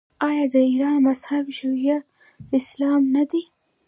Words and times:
آیا 0.27 0.45
د 0.53 0.55
ایران 0.69 0.97
مذهب 1.07 1.45
شیعه 1.57 1.97
اسلام 2.57 3.01
نه 3.15 3.23
دی؟ 3.31 3.43